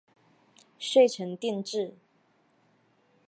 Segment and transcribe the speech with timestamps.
[0.79, 1.93] 遂成定制。